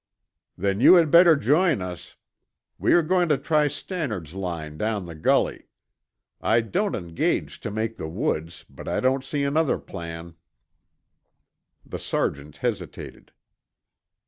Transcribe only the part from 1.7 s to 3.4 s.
us. We are going to